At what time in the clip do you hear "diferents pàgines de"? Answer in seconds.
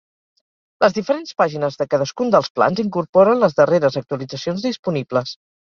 0.95-1.87